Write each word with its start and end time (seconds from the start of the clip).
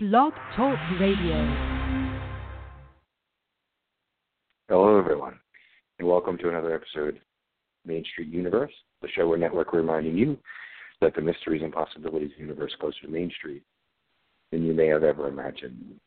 Blog 0.00 0.32
Talk 0.54 0.78
Radio. 1.00 1.34
Hello, 4.68 4.96
everyone, 4.96 5.40
and 5.98 6.06
welcome 6.06 6.38
to 6.38 6.48
another 6.48 6.72
episode 6.72 7.16
of 7.16 7.22
Main 7.84 8.04
Street 8.12 8.28
Universe, 8.28 8.70
the 9.02 9.08
show 9.08 9.26
where 9.26 9.36
network 9.36 9.72
reminding 9.72 10.16
you 10.16 10.38
that 11.00 11.16
the 11.16 11.20
mysteries 11.20 11.62
and 11.64 11.72
possibilities 11.72 12.30
of 12.30 12.36
the 12.36 12.42
universe 12.44 12.72
closer 12.78 13.00
to 13.02 13.08
Main 13.08 13.32
Street 13.38 13.64
than 14.52 14.62
you 14.62 14.72
may 14.72 14.86
have 14.86 15.02
ever 15.02 15.26
imagined. 15.26 15.98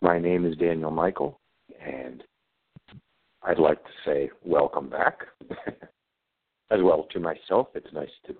My 0.00 0.20
name 0.20 0.46
is 0.46 0.56
Daniel 0.58 0.92
Michael, 0.92 1.40
and 1.84 2.22
I'd 3.42 3.58
like 3.58 3.82
to 3.82 3.90
say 4.04 4.30
welcome 4.44 4.88
back. 4.88 5.22
As 6.70 6.78
well 6.80 7.08
to 7.10 7.18
myself, 7.18 7.70
it's 7.74 7.92
nice 7.92 8.08
to 8.28 8.36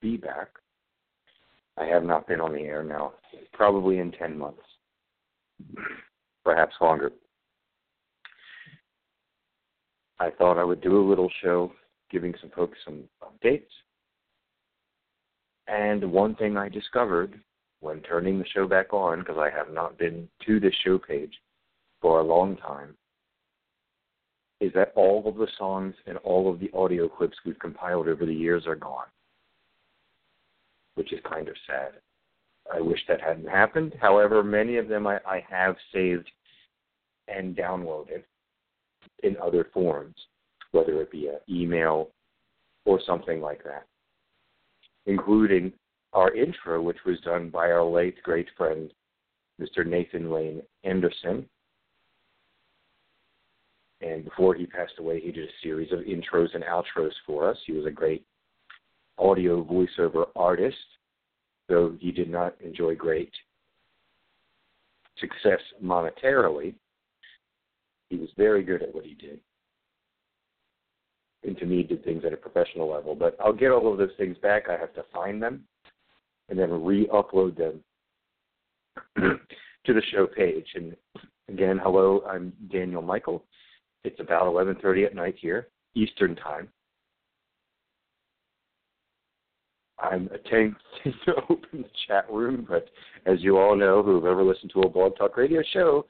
be 0.00 0.16
back. 0.16 0.50
I 1.78 1.84
have 1.86 2.04
not 2.04 2.26
been 2.26 2.40
on 2.40 2.52
the 2.52 2.60
air 2.60 2.82
now, 2.82 3.14
probably 3.52 3.98
in 3.98 4.12
10 4.12 4.38
months, 4.38 4.62
perhaps 6.44 6.74
longer. 6.80 7.12
I 10.18 10.30
thought 10.30 10.58
I 10.58 10.64
would 10.64 10.80
do 10.80 11.00
a 11.00 11.08
little 11.08 11.30
show 11.42 11.72
giving 12.10 12.34
some 12.40 12.50
folks 12.50 12.78
some 12.84 13.04
updates. 13.22 13.62
And 15.66 16.12
one 16.12 16.34
thing 16.36 16.56
I 16.56 16.68
discovered 16.68 17.40
when 17.80 18.00
turning 18.02 18.38
the 18.38 18.46
show 18.54 18.68
back 18.68 18.92
on, 18.92 19.20
because 19.20 19.38
I 19.38 19.50
have 19.50 19.72
not 19.72 19.98
been 19.98 20.28
to 20.46 20.60
this 20.60 20.74
show 20.84 20.98
page 20.98 21.32
for 22.00 22.20
a 22.20 22.24
long 22.24 22.56
time, 22.56 22.94
is 24.60 24.72
that 24.74 24.92
all 24.94 25.26
of 25.26 25.36
the 25.36 25.48
songs 25.58 25.94
and 26.06 26.18
all 26.18 26.52
of 26.52 26.60
the 26.60 26.70
audio 26.72 27.08
clips 27.08 27.36
we've 27.44 27.58
compiled 27.58 28.06
over 28.06 28.24
the 28.24 28.34
years 28.34 28.66
are 28.66 28.76
gone, 28.76 29.06
which 30.94 31.12
is 31.12 31.20
kind 31.28 31.48
of 31.48 31.54
sad. 31.66 31.92
I 32.72 32.80
wish 32.80 33.00
that 33.08 33.20
hadn't 33.20 33.48
happened. 33.48 33.94
However, 34.00 34.42
many 34.42 34.76
of 34.76 34.88
them 34.88 35.06
I, 35.06 35.18
I 35.26 35.44
have 35.48 35.76
saved 35.92 36.30
and 37.28 37.56
downloaded 37.56 38.22
in 39.22 39.36
other 39.38 39.68
forms, 39.72 40.14
whether 40.72 41.00
it 41.00 41.10
be 41.10 41.28
an 41.28 41.38
email 41.48 42.10
or 42.84 43.00
something 43.06 43.40
like 43.40 43.62
that, 43.64 43.86
including 45.06 45.72
our 46.12 46.34
intro, 46.34 46.82
which 46.82 47.04
was 47.06 47.20
done 47.20 47.48
by 47.48 47.70
our 47.70 47.84
late 47.84 48.22
great 48.22 48.48
friend, 48.56 48.92
Mr. 49.60 49.86
Nathan 49.86 50.30
Lane 50.30 50.62
Anderson, 50.84 51.48
and 54.02 54.24
before 54.24 54.54
he 54.54 54.66
passed 54.66 54.98
away, 54.98 55.20
he 55.20 55.30
did 55.30 55.48
a 55.48 55.52
series 55.62 55.92
of 55.92 56.00
intros 56.00 56.54
and 56.54 56.64
outros 56.64 57.12
for 57.24 57.48
us. 57.48 57.56
He 57.66 57.72
was 57.72 57.86
a 57.86 57.90
great 57.90 58.24
audio 59.18 59.64
voiceover 59.64 60.26
artist, 60.36 60.76
though 61.68 61.94
he 61.98 62.10
did 62.10 62.30
not 62.30 62.54
enjoy 62.60 62.94
great 62.94 63.32
success 65.18 65.60
monetarily. 65.82 66.74
He 68.10 68.16
was 68.16 68.28
very 68.36 68.62
good 68.62 68.82
at 68.82 68.94
what 68.94 69.04
he 69.04 69.14
did. 69.14 69.40
And 71.44 71.56
to 71.58 71.66
me, 71.66 71.82
did 71.82 72.04
things 72.04 72.24
at 72.24 72.32
a 72.32 72.36
professional 72.36 72.90
level. 72.90 73.14
But 73.14 73.36
I'll 73.40 73.52
get 73.52 73.72
all 73.72 73.90
of 73.90 73.98
those 73.98 74.10
things 74.16 74.36
back. 74.38 74.68
I 74.68 74.76
have 74.76 74.94
to 74.94 75.04
find 75.12 75.42
them 75.42 75.64
and 76.48 76.58
then 76.58 76.84
re 76.84 77.08
upload 77.08 77.56
them 77.56 77.80
to 79.16 79.92
the 79.92 80.02
show 80.12 80.26
page. 80.26 80.66
And 80.74 80.94
again, 81.48 81.80
hello, 81.82 82.22
I'm 82.28 82.52
Daniel 82.70 83.02
Michael. 83.02 83.44
It's 84.04 84.20
about 84.20 84.44
11:30 84.44 85.06
at 85.06 85.14
night 85.14 85.36
here, 85.40 85.68
Eastern 85.94 86.36
Time. 86.36 86.68
I'm 90.12 90.26
attempting 90.26 90.76
to 91.24 91.34
open 91.48 91.82
the 91.82 91.90
chat 92.06 92.30
room, 92.30 92.66
but 92.68 92.86
as 93.24 93.40
you 93.40 93.56
all 93.56 93.74
know, 93.74 94.02
who've 94.02 94.26
ever 94.26 94.44
listened 94.44 94.70
to 94.74 94.82
a 94.82 94.88
blog 94.88 95.16
talk 95.16 95.36
radio 95.38 95.62
show, 95.72 96.04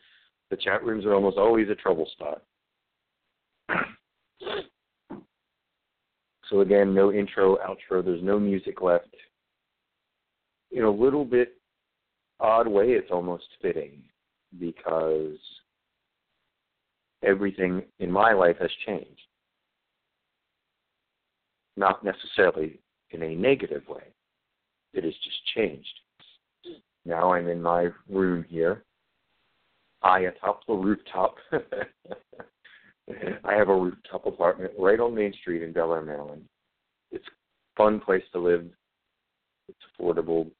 the 0.50 0.56
chat 0.56 0.84
rooms 0.84 1.04
are 1.06 1.14
almost 1.14 1.38
always 1.38 1.68
a 1.68 1.76
trouble 1.76 2.08
spot. 2.12 2.42
so 6.50 6.60
again, 6.60 6.92
no 6.92 7.12
intro, 7.12 7.58
outro. 7.58 8.04
There's 8.04 8.22
no 8.24 8.40
music 8.40 8.82
left. 8.82 9.14
In 10.72 10.82
a 10.82 10.90
little 10.90 11.24
bit 11.24 11.54
odd 12.40 12.66
way, 12.66 12.90
it's 12.90 13.10
almost 13.12 13.44
fitting 13.60 14.02
because 14.58 15.38
everything 17.22 17.82
in 18.00 18.10
my 18.10 18.32
life 18.32 18.56
has 18.60 18.70
changed. 18.84 19.20
Not 21.76 22.04
necessarily 22.04 22.80
in 23.12 23.22
a 23.22 23.34
negative 23.34 23.82
way, 23.88 24.04
it 24.92 25.04
has 25.04 25.14
just 25.24 25.46
changed. 25.54 26.00
Now 27.04 27.32
I'm 27.32 27.48
in 27.48 27.60
my 27.60 27.88
room 28.08 28.44
here, 28.48 28.84
high 30.00 30.20
atop 30.20 30.66
the 30.66 30.74
rooftop. 30.74 31.36
I 33.44 33.54
have 33.54 33.68
a 33.68 33.74
rooftop 33.74 34.26
apartment 34.26 34.72
right 34.78 35.00
on 35.00 35.14
Main 35.14 35.32
Street 35.40 35.62
in 35.62 35.72
Bel 35.72 35.92
Air, 35.92 36.02
Maryland. 36.02 36.44
It's 37.10 37.26
a 37.26 37.76
fun 37.76 38.00
place 38.00 38.22
to 38.32 38.38
live. 38.38 38.64
It's 39.68 39.78
affordable. 39.98 40.50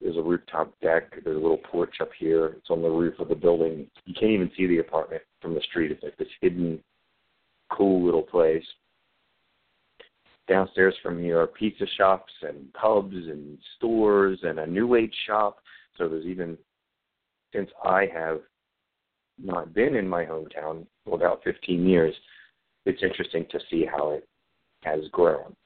There's 0.00 0.16
a 0.16 0.22
rooftop 0.22 0.72
deck. 0.80 1.12
There's 1.22 1.36
a 1.36 1.40
little 1.40 1.58
porch 1.70 1.96
up 2.00 2.10
here. 2.18 2.46
It's 2.58 2.70
on 2.70 2.82
the 2.82 2.88
roof 2.88 3.18
of 3.20 3.28
the 3.28 3.34
building. 3.34 3.86
You 4.04 4.14
can't 4.14 4.32
even 4.32 4.50
see 4.56 4.66
the 4.66 4.78
apartment 4.78 5.22
from 5.40 5.54
the 5.54 5.60
street. 5.60 5.92
It's 5.92 6.02
like 6.02 6.16
this 6.16 6.28
hidden, 6.40 6.82
cool 7.70 8.04
little 8.04 8.22
place. 8.22 8.64
Downstairs 10.52 10.94
from 11.02 11.18
here 11.18 11.40
are 11.40 11.46
pizza 11.46 11.86
shops 11.96 12.32
and 12.42 12.70
pubs 12.74 13.14
and 13.14 13.56
stores 13.76 14.38
and 14.42 14.58
a 14.58 14.66
new 14.66 14.96
age 14.96 15.14
shop. 15.26 15.56
So 15.96 16.10
there's 16.10 16.26
even, 16.26 16.58
since 17.54 17.70
I 17.82 18.06
have 18.12 18.40
not 19.42 19.72
been 19.72 19.96
in 19.96 20.06
my 20.06 20.26
hometown 20.26 20.84
for 21.06 21.14
about 21.14 21.42
15 21.42 21.86
years, 21.86 22.14
it's 22.84 23.02
interesting 23.02 23.46
to 23.50 23.58
see 23.70 23.86
how 23.86 24.10
it 24.10 24.28
has 24.82 25.00
grown 25.10 25.56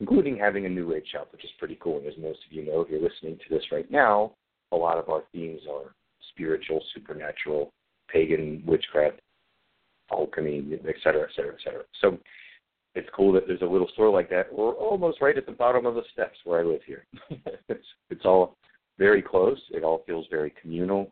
including 0.00 0.36
having 0.36 0.66
a 0.66 0.68
new 0.68 0.92
age 0.92 1.06
shop, 1.12 1.28
which 1.30 1.44
is 1.44 1.50
pretty 1.58 1.78
cool. 1.80 1.98
And 1.98 2.06
as 2.06 2.14
most 2.18 2.40
of 2.44 2.52
you 2.52 2.66
know, 2.66 2.80
if 2.80 2.90
you're 2.90 3.00
listening 3.00 3.38
to 3.38 3.54
this 3.54 3.62
right 3.70 3.88
now, 3.90 4.32
a 4.72 4.76
lot 4.76 4.98
of 4.98 5.08
our 5.08 5.22
themes 5.32 5.60
are 5.70 5.94
spiritual, 6.30 6.82
supernatural, 6.92 7.72
pagan, 8.08 8.62
witchcraft, 8.66 9.20
alchemy, 10.10 10.66
et 10.72 10.94
cetera, 11.02 11.22
et 11.22 11.34
cetera, 11.34 11.54
et 11.54 11.60
cetera. 11.64 11.82
So 12.00 12.18
it's 12.94 13.08
cool 13.14 13.32
that 13.32 13.46
there's 13.46 13.62
a 13.62 13.66
little 13.66 13.88
store 13.92 14.10
like 14.10 14.30
that. 14.30 14.52
We're 14.52 14.72
almost 14.72 15.20
right 15.20 15.36
at 15.36 15.46
the 15.46 15.52
bottom 15.52 15.84
of 15.84 15.94
the 15.94 16.04
steps 16.12 16.38
where 16.44 16.60
I 16.60 16.62
live 16.62 16.82
here. 16.86 17.06
it's, 17.68 17.86
it's 18.10 18.24
all 18.24 18.56
very 18.98 19.20
close. 19.20 19.58
It 19.70 19.82
all 19.82 20.04
feels 20.06 20.26
very 20.30 20.52
communal. 20.60 21.10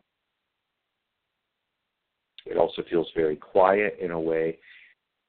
It 2.45 2.57
also 2.57 2.83
feels 2.89 3.07
very 3.15 3.35
quiet 3.35 3.97
in 4.01 4.11
a 4.11 4.19
way. 4.19 4.57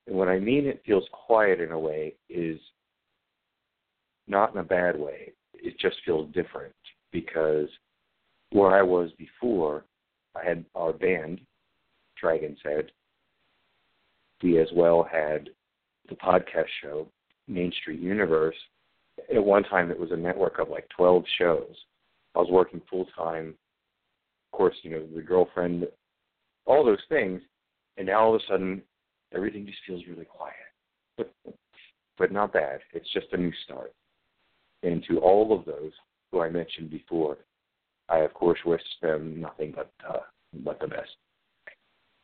And 0.07 0.17
what 0.17 0.29
I 0.29 0.39
mean 0.39 0.67
it 0.67 0.83
feels 0.87 1.05
quiet 1.13 1.61
in 1.61 1.73
a 1.73 1.79
way 1.79 2.15
is 2.29 2.59
not 4.29 4.53
in 4.53 4.59
a 4.59 4.65
bad 4.65 4.99
way. 4.99 5.33
It 5.55 5.79
just 5.81 5.97
feels 6.05 6.33
different 6.33 6.75
because 7.11 7.69
where 8.51 8.71
I 8.77 8.83
was 8.83 9.11
before, 9.19 9.85
I 10.37 10.47
had 10.47 10.65
our 10.75 10.93
band, 10.93 11.41
Dragon's 12.21 12.59
Head. 12.65 12.93
We 14.43 14.61
as 14.61 14.69
well 14.75 15.09
had 15.11 15.49
the 16.09 16.15
podcast 16.17 16.69
show, 16.83 17.07
Main 17.49 17.73
Street 17.81 18.01
Universe. 18.01 18.57
At 19.35 19.45
one 19.45 19.63
time, 19.65 19.91
it 19.91 19.99
was 19.99 20.11
a 20.11 20.17
network 20.17 20.59
of 20.59 20.69
like 20.69 20.89
12 20.97 21.25
shows. 21.39 21.75
I 22.35 22.41
was 22.41 22.49
working 22.51 22.83
full 22.91 23.07
time. 23.17 23.55
Of 24.53 24.59
course, 24.59 24.75
you 24.83 24.91
know, 24.91 25.07
the 25.15 25.23
girlfriend, 25.23 25.87
all 26.67 26.85
those 26.85 27.03
things. 27.09 27.41
And 27.97 28.07
now 28.07 28.25
all 28.25 28.35
of 28.35 28.41
a 28.41 28.45
sudden, 28.53 28.83
everything 29.35 29.67
just 29.67 29.79
feels 29.87 30.03
really 30.09 30.27
quiet. 30.27 30.55
but 32.19 32.33
not 32.33 32.53
bad. 32.53 32.81
It's 32.93 33.13
just 33.13 33.27
a 33.33 33.37
new 33.37 33.53
start. 33.65 33.93
And 34.83 35.05
to 35.09 35.19
all 35.19 35.57
of 35.57 35.65
those 35.65 35.93
who 36.31 36.41
I 36.41 36.51
mentioned 36.51 36.91
before, 36.91 37.39
I 38.09 38.19
of 38.19 38.35
course 38.35 38.59
wish 38.67 38.83
them 39.01 39.41
nothing 39.41 39.73
but 39.75 39.91
uh, 40.09 40.21
but 40.65 40.79
the 40.81 40.89
best. 40.89 41.17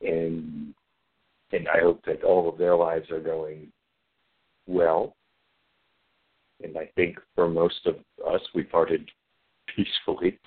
And 0.02 0.74
and 1.52 1.68
I 1.68 1.80
hope 1.80 2.04
that 2.06 2.22
all 2.24 2.48
of 2.48 2.58
their 2.58 2.76
lives 2.76 3.10
are 3.10 3.20
going 3.20 3.72
well. 4.66 5.16
And 6.62 6.76
I 6.76 6.90
think 6.94 7.18
for 7.34 7.48
most 7.48 7.86
of 7.86 7.96
us, 8.26 8.40
we 8.54 8.62
parted 8.62 9.10
peacefully. 9.76 10.38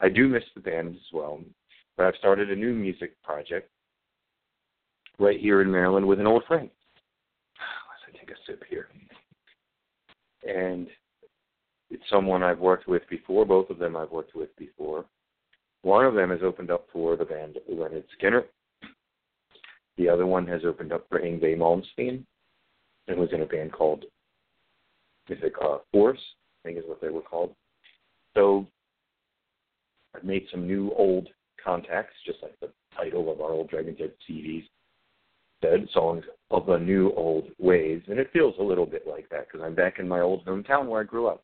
I 0.00 0.08
do 0.08 0.28
miss 0.28 0.44
the 0.54 0.60
band 0.60 0.94
as 0.94 1.12
well, 1.12 1.40
but 1.96 2.06
I've 2.06 2.16
started 2.16 2.50
a 2.50 2.56
new 2.56 2.74
music 2.74 3.20
project 3.22 3.70
right 5.18 5.40
here 5.40 5.62
in 5.62 5.70
Maryland 5.70 6.06
with 6.06 6.20
an 6.20 6.26
old 6.26 6.44
friend. 6.46 6.68
Let's 8.06 8.18
take 8.18 8.30
a 8.30 8.38
sip 8.46 8.62
here. 8.68 8.88
And 10.46 10.86
it's 11.90 12.02
someone 12.10 12.42
I've 12.42 12.58
worked 12.58 12.88
with 12.88 13.02
before. 13.08 13.44
Both 13.44 13.70
of 13.70 13.78
them 13.78 13.96
I've 13.96 14.10
worked 14.10 14.34
with 14.34 14.54
before. 14.56 15.06
One 15.82 16.04
of 16.04 16.14
them 16.14 16.30
has 16.30 16.40
opened 16.42 16.70
up 16.70 16.86
for 16.92 17.16
the 17.16 17.24
band 17.24 17.58
Lynyrd 17.70 18.04
Skynyrd. 18.20 18.46
The 19.96 20.08
other 20.08 20.26
one 20.26 20.46
has 20.46 20.62
opened 20.64 20.92
up 20.92 21.06
for 21.08 21.20
Yngwie 21.20 21.56
Malmsteen 21.56 22.24
and 23.08 23.18
was 23.18 23.30
in 23.32 23.42
a 23.42 23.46
band 23.46 23.72
called 23.72 24.04
Mythic 25.28 25.54
uh, 25.62 25.78
Force, 25.92 26.20
I 26.64 26.68
think 26.68 26.78
is 26.78 26.84
what 26.86 27.00
they 27.00 27.08
were 27.08 27.22
called. 27.22 27.54
So 28.34 28.66
I've 30.14 30.24
made 30.24 30.46
some 30.50 30.66
new 30.66 30.92
old 30.96 31.28
contacts, 31.62 32.14
just 32.24 32.38
like 32.42 32.58
the 32.60 32.70
title 32.96 33.32
of 33.32 33.40
our 33.40 33.50
old 33.50 33.68
Dragon's 33.68 33.98
Den 33.98 34.10
CDs 34.28 34.64
said, 35.62 35.88
songs 35.92 36.24
of 36.50 36.66
the 36.66 36.78
new 36.78 37.12
old 37.14 37.48
ways, 37.58 38.02
and 38.08 38.18
it 38.18 38.30
feels 38.32 38.54
a 38.58 38.62
little 38.62 38.86
bit 38.86 39.06
like 39.06 39.28
that 39.30 39.46
because 39.46 39.64
I'm 39.64 39.74
back 39.74 39.98
in 39.98 40.06
my 40.06 40.20
old 40.20 40.44
hometown 40.44 40.86
where 40.86 41.00
I 41.00 41.04
grew 41.04 41.26
up, 41.26 41.42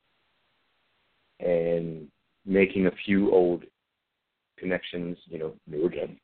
and 1.41 2.07
making 2.45 2.87
a 2.87 2.93
few 3.05 3.33
old 3.33 3.65
connections, 4.59 5.17
you 5.27 5.39
know, 5.39 5.55
new 5.67 5.87
again. 5.87 6.19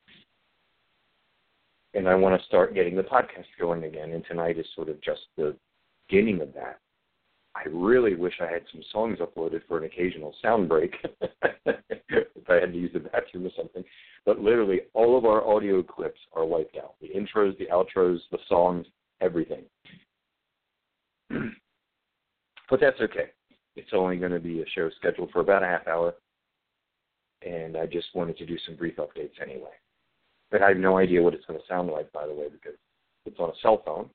And 1.94 2.08
I 2.08 2.14
want 2.14 2.38
to 2.38 2.46
start 2.46 2.74
getting 2.74 2.96
the 2.96 3.02
podcast 3.02 3.46
going 3.58 3.84
again, 3.84 4.12
and 4.12 4.24
tonight 4.26 4.58
is 4.58 4.66
sort 4.74 4.88
of 4.88 5.00
just 5.00 5.22
the 5.36 5.56
beginning 6.08 6.40
of 6.42 6.52
that. 6.54 6.78
I 7.56 7.62
really 7.70 8.14
wish 8.14 8.34
I 8.40 8.50
had 8.50 8.62
some 8.70 8.82
songs 8.92 9.18
uploaded 9.18 9.62
for 9.66 9.78
an 9.78 9.84
occasional 9.84 10.34
sound 10.40 10.68
break 10.68 10.94
if 11.66 12.48
I 12.48 12.54
had 12.54 12.72
to 12.72 12.78
use 12.78 12.92
the 12.92 13.00
bathroom 13.00 13.46
or 13.46 13.50
something. 13.56 13.82
But 14.24 14.38
literally, 14.38 14.82
all 14.94 15.16
of 15.16 15.24
our 15.24 15.44
audio 15.44 15.82
clips 15.82 16.20
are 16.34 16.44
wiped 16.44 16.76
out 16.76 16.94
the 17.00 17.08
intros, 17.08 17.58
the 17.58 17.66
outros, 17.66 18.18
the 18.30 18.38
songs, 18.48 18.86
everything. 19.20 19.64
but 21.30 22.80
that's 22.80 23.00
okay. 23.00 23.30
It's 23.74 23.90
only 23.92 24.18
going 24.18 24.32
to 24.32 24.40
be 24.40 24.60
a 24.60 24.66
show 24.74 24.90
scheduled 24.98 25.30
for 25.30 25.40
about 25.40 25.62
a 25.62 25.66
half 25.66 25.86
hour. 25.86 26.14
And 27.42 27.76
I 27.76 27.86
just 27.86 28.08
wanted 28.14 28.36
to 28.38 28.46
do 28.46 28.56
some 28.66 28.76
brief 28.76 28.96
updates 28.96 29.40
anyway. 29.40 29.70
But 30.50 30.62
I 30.62 30.68
have 30.68 30.78
no 30.78 30.98
idea 30.98 31.22
what 31.22 31.34
it's 31.34 31.44
going 31.44 31.58
to 31.58 31.66
sound 31.66 31.90
like, 31.90 32.10
by 32.12 32.26
the 32.26 32.32
way, 32.32 32.48
because 32.50 32.78
it's 33.26 33.38
on 33.38 33.50
a 33.50 33.60
cell 33.60 33.82
phone. 33.84 34.08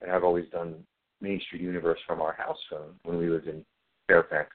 And 0.00 0.10
I've 0.10 0.24
always 0.24 0.48
done 0.50 0.76
Main 1.20 1.40
Street 1.40 1.62
Universe 1.62 1.98
from 2.06 2.20
our 2.20 2.34
house 2.34 2.58
phone 2.70 2.94
when 3.02 3.18
we 3.18 3.28
lived 3.28 3.48
in 3.48 3.64
Fairfax, 4.06 4.50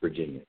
Virginia. 0.00 0.40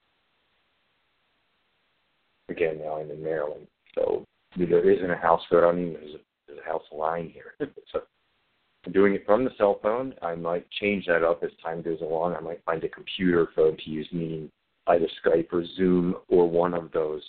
Again, 2.50 2.80
now 2.84 3.00
I'm 3.00 3.12
in 3.12 3.24
Maryland, 3.24 3.68
so 3.96 4.24
there 4.56 4.90
isn't 4.90 5.12
a 5.12 5.18
house 5.18 5.42
phone. 5.50 5.60
I 5.60 5.68
don't 5.68 5.80
even 5.80 5.94
there's 5.94 6.16
a, 6.16 6.18
there's 6.48 6.60
a 6.60 6.70
house 6.70 6.84
line 6.92 7.32
here. 7.34 7.56
so 7.92 8.02
I'm 8.86 8.94
doing 8.94 9.16
it 9.16 9.26
from 9.26 9.44
the 9.44 9.52
cell 9.58 9.80
phone. 9.82 10.14
I 10.22 10.36
might 10.36 10.70
change 10.80 11.08
that 11.08 11.24
up 11.24 11.44
as 11.44 11.50
time 11.64 11.82
goes 11.82 12.02
along. 12.02 12.36
I 12.36 12.40
might 12.40 12.64
find 12.64 12.84
a 12.84 12.90
computer 12.90 13.50
phone 13.56 13.78
to 13.78 13.90
use, 13.90 14.08
meaning 14.12 14.50
either 14.88 15.08
Skype 15.26 15.52
or 15.52 15.66
Zoom 15.76 16.16
or 16.30 16.50
one 16.50 16.74
of 16.74 16.92
those 16.92 17.24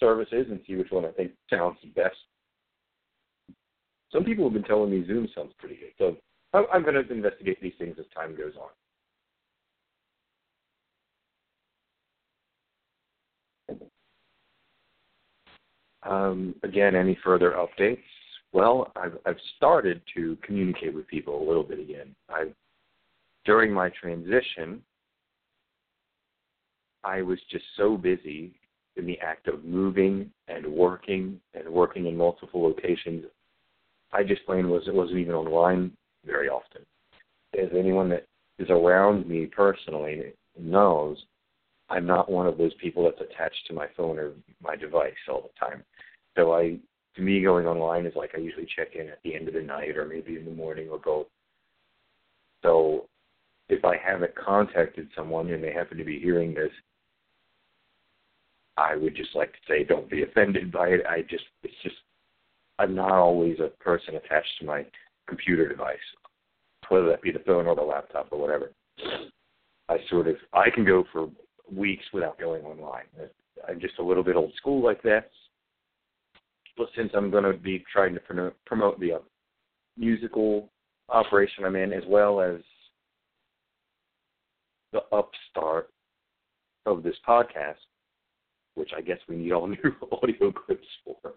services, 0.00 0.46
and 0.50 0.60
see 0.66 0.74
which 0.74 0.90
one 0.90 1.04
I 1.04 1.12
think 1.12 1.32
sounds 1.48 1.78
best. 1.94 2.16
Some 4.12 4.24
people 4.24 4.44
have 4.44 4.54
been 4.54 4.64
telling 4.64 4.90
me 4.90 5.06
Zoom 5.06 5.28
sounds 5.34 5.52
pretty 5.58 5.76
good, 5.76 5.92
so 5.98 6.16
I'm 6.72 6.82
going 6.82 6.94
to 6.94 7.12
investigate 7.12 7.60
these 7.62 7.74
things 7.78 7.96
as 7.98 8.06
time 8.12 8.36
goes 8.36 8.54
on. 8.60 8.70
Um, 16.02 16.54
again, 16.62 16.96
any 16.96 17.16
further 17.22 17.52
updates? 17.52 17.98
Well, 18.52 18.90
I've, 18.96 19.16
I've 19.26 19.36
started 19.56 20.00
to 20.16 20.36
communicate 20.42 20.94
with 20.94 21.06
people 21.06 21.40
a 21.40 21.46
little 21.46 21.62
bit 21.62 21.78
again. 21.78 22.16
I, 22.28 22.46
during 23.44 23.72
my 23.72 23.90
transition, 23.90 24.82
I 27.04 27.22
was 27.22 27.38
just 27.50 27.64
so 27.76 27.96
busy 27.96 28.54
in 29.00 29.06
the 29.06 29.18
act 29.20 29.48
of 29.48 29.64
moving 29.64 30.30
and 30.46 30.66
working 30.66 31.40
and 31.54 31.68
working 31.68 32.06
in 32.06 32.16
multiple 32.16 32.62
locations. 32.62 33.24
I 34.12 34.22
just 34.22 34.44
plain 34.46 34.68
was 34.68 34.82
it 34.86 34.94
wasn't 34.94 35.18
even 35.18 35.34
online 35.34 35.92
very 36.24 36.48
often. 36.48 36.82
As 37.58 37.70
anyone 37.76 38.08
that 38.10 38.26
is 38.58 38.68
around 38.70 39.26
me 39.26 39.46
personally 39.46 40.32
knows, 40.58 41.16
I'm 41.88 42.06
not 42.06 42.30
one 42.30 42.46
of 42.46 42.58
those 42.58 42.74
people 42.74 43.04
that's 43.04 43.20
attached 43.20 43.66
to 43.66 43.74
my 43.74 43.86
phone 43.96 44.18
or 44.18 44.32
my 44.62 44.76
device 44.76 45.12
all 45.28 45.42
the 45.42 45.66
time. 45.66 45.82
So 46.36 46.52
I, 46.52 46.78
to 47.16 47.22
me, 47.22 47.42
going 47.42 47.66
online 47.66 48.06
is 48.06 48.14
like 48.14 48.32
I 48.36 48.38
usually 48.38 48.68
check 48.76 48.94
in 48.94 49.08
at 49.08 49.18
the 49.24 49.34
end 49.34 49.48
of 49.48 49.54
the 49.54 49.62
night 49.62 49.96
or 49.96 50.06
maybe 50.06 50.36
in 50.36 50.44
the 50.44 50.52
morning 50.52 50.88
or 50.88 50.98
both. 50.98 51.26
So 52.62 53.06
if 53.68 53.84
I 53.84 53.96
haven't 53.96 54.34
contacted 54.36 55.08
someone 55.16 55.50
and 55.50 55.64
they 55.64 55.72
happen 55.72 55.96
to 55.98 56.04
be 56.04 56.20
hearing 56.20 56.54
this, 56.54 56.70
I 58.80 58.96
would 58.96 59.14
just 59.14 59.36
like 59.36 59.52
to 59.52 59.58
say 59.68 59.84
don't 59.84 60.10
be 60.10 60.22
offended 60.22 60.72
by 60.72 60.88
it. 60.88 61.00
I 61.08 61.20
just 61.22 61.44
it's 61.62 61.74
just 61.82 61.96
I'm 62.78 62.94
not 62.94 63.12
always 63.12 63.58
a 63.60 63.68
person 63.82 64.16
attached 64.16 64.58
to 64.60 64.66
my 64.66 64.86
computer 65.28 65.68
device, 65.68 65.98
whether 66.88 67.08
that 67.08 67.20
be 67.20 67.30
the 67.30 67.40
phone 67.40 67.66
or 67.66 67.76
the 67.76 67.82
laptop 67.82 68.28
or 68.30 68.40
whatever. 68.40 68.72
I 69.88 69.98
sort 70.08 70.28
of 70.28 70.36
I 70.54 70.70
can 70.70 70.86
go 70.86 71.04
for 71.12 71.28
weeks 71.70 72.04
without 72.14 72.40
going 72.40 72.64
online. 72.64 73.04
I'm 73.68 73.80
just 73.80 73.98
a 73.98 74.02
little 74.02 74.24
bit 74.24 74.36
old 74.36 74.54
school 74.56 74.82
like 74.82 75.02
that. 75.02 75.30
But 76.78 76.88
since 76.96 77.10
I'm 77.14 77.30
going 77.30 77.44
to 77.44 77.52
be 77.52 77.84
trying 77.92 78.14
to 78.14 78.52
promote 78.64 78.98
the 78.98 79.12
uh, 79.12 79.18
musical 79.98 80.70
operation 81.10 81.64
I'm 81.64 81.76
in, 81.76 81.92
as 81.92 82.04
well 82.08 82.40
as 82.40 82.60
the 84.92 85.02
upstart 85.12 85.90
of 86.86 87.02
this 87.02 87.16
podcast, 87.28 87.74
which 88.74 88.90
I 88.96 89.00
guess 89.00 89.18
we 89.28 89.36
need 89.36 89.52
all 89.52 89.66
new 89.68 89.94
audio 90.22 90.52
clips 90.52 90.86
for. 91.04 91.34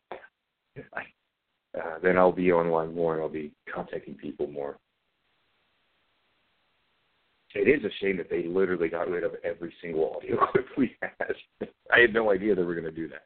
Uh, 0.77 1.99
then 2.03 2.17
I'll 2.17 2.31
be 2.31 2.51
online 2.51 2.93
more 2.93 3.15
and 3.15 3.23
I'll 3.23 3.29
be 3.29 3.51
contacting 3.73 4.13
people 4.15 4.47
more. 4.47 4.77
It 7.55 7.67
is 7.67 7.83
a 7.83 7.89
shame 8.01 8.17
that 8.17 8.29
they 8.29 8.43
literally 8.43 8.89
got 8.89 9.09
rid 9.09 9.23
of 9.23 9.33
every 9.43 9.73
single 9.81 10.15
audio 10.15 10.45
clip 10.51 10.65
we 10.77 10.95
had. 11.01 11.35
I 11.91 11.99
had 11.99 12.13
no 12.13 12.31
idea 12.31 12.55
they 12.55 12.63
were 12.63 12.73
going 12.73 12.85
to 12.85 12.91
do 12.91 13.07
that. 13.09 13.23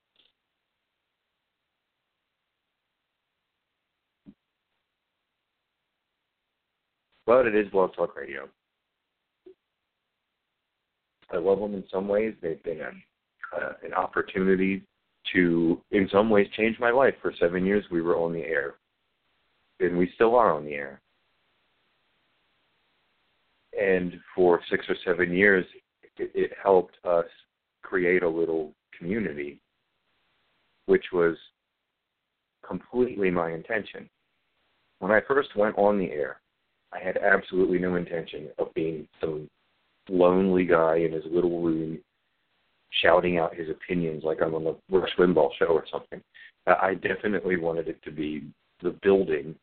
But 7.25 7.45
it 7.45 7.55
is 7.55 7.69
Blog 7.71 7.93
Talk 7.93 8.15
Radio. 8.15 8.47
I 11.31 11.37
love 11.37 11.59
them 11.59 11.73
in 11.73 11.83
some 11.91 12.07
ways. 12.07 12.33
They've 12.41 12.63
been 12.63 12.79
a, 12.79 12.91
uh, 13.55 13.73
an 13.83 13.93
opportunity 13.93 14.83
to, 15.33 15.81
in 15.91 16.07
some 16.11 16.29
ways, 16.29 16.47
change 16.55 16.79
my 16.79 16.91
life. 16.91 17.13
For 17.21 17.33
seven 17.39 17.65
years, 17.65 17.83
we 17.91 18.01
were 18.01 18.17
on 18.17 18.33
the 18.33 18.43
air, 18.43 18.75
and 19.79 19.97
we 19.97 20.11
still 20.15 20.35
are 20.35 20.53
on 20.53 20.65
the 20.65 20.73
air. 20.73 21.01
And 23.79 24.13
for 24.35 24.61
six 24.69 24.85
or 24.89 24.95
seven 25.05 25.33
years, 25.33 25.65
it, 26.17 26.31
it 26.33 26.51
helped 26.61 26.95
us 27.03 27.25
create 27.83 28.23
a 28.23 28.29
little 28.29 28.73
community, 28.97 29.59
which 30.87 31.05
was 31.13 31.35
completely 32.67 33.29
my 33.29 33.51
intention. 33.51 34.09
When 34.99 35.11
I 35.11 35.21
first 35.27 35.55
went 35.55 35.77
on 35.77 35.97
the 35.99 36.11
air, 36.11 36.41
I 36.91 36.99
had 36.99 37.17
absolutely 37.17 37.79
no 37.79 37.95
intention 37.95 38.47
of 38.57 38.73
being 38.73 39.07
some 39.21 39.49
lonely 40.09 40.65
guy 40.65 40.97
in 40.97 41.11
his 41.11 41.23
little 41.29 41.61
room 41.61 41.99
shouting 43.01 43.37
out 43.37 43.55
his 43.55 43.69
opinions 43.69 44.23
like 44.23 44.41
I'm 44.41 44.55
on 44.55 44.63
the 44.63 44.75
Rush 44.89 45.11
Limbaugh 45.17 45.49
show 45.59 45.67
or 45.67 45.85
something. 45.91 46.21
Uh, 46.65 46.75
I 46.81 46.95
definitely 46.95 47.57
wanted 47.57 47.87
it 47.87 48.01
to 48.03 48.11
be 48.11 48.43
the 48.81 48.95
building 49.01 49.55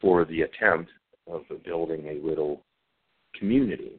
for 0.00 0.24
the 0.24 0.42
attempt 0.42 0.90
of 1.30 1.42
building 1.64 2.06
a 2.08 2.26
little 2.26 2.62
community. 3.38 3.98